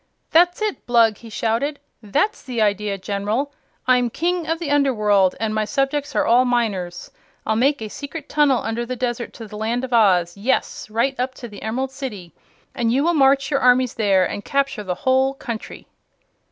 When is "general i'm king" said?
2.97-4.47